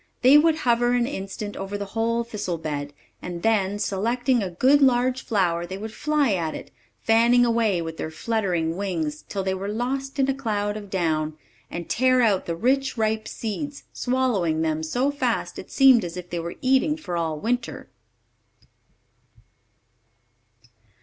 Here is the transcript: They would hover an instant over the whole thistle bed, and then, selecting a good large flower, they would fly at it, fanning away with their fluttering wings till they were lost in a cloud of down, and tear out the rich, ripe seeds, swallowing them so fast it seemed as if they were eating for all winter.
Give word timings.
They 0.23 0.35
would 0.35 0.55
hover 0.65 0.93
an 0.93 1.05
instant 1.05 1.55
over 1.55 1.77
the 1.77 1.85
whole 1.93 2.23
thistle 2.23 2.57
bed, 2.57 2.91
and 3.21 3.43
then, 3.43 3.77
selecting 3.77 4.41
a 4.41 4.49
good 4.49 4.81
large 4.81 5.23
flower, 5.23 5.63
they 5.63 5.77
would 5.77 5.93
fly 5.93 6.33
at 6.33 6.55
it, 6.55 6.71
fanning 7.03 7.45
away 7.45 7.83
with 7.83 7.97
their 7.97 8.09
fluttering 8.09 8.75
wings 8.77 9.21
till 9.29 9.43
they 9.43 9.53
were 9.53 9.67
lost 9.67 10.17
in 10.17 10.27
a 10.27 10.33
cloud 10.33 10.75
of 10.75 10.89
down, 10.89 11.37
and 11.69 11.87
tear 11.87 12.23
out 12.23 12.47
the 12.47 12.55
rich, 12.55 12.97
ripe 12.97 13.27
seeds, 13.27 13.83
swallowing 13.93 14.63
them 14.63 14.81
so 14.81 15.11
fast 15.11 15.59
it 15.59 15.69
seemed 15.69 16.03
as 16.03 16.17
if 16.17 16.31
they 16.31 16.39
were 16.39 16.55
eating 16.63 16.97
for 16.97 17.15
all 17.15 17.39
winter. 17.39 17.87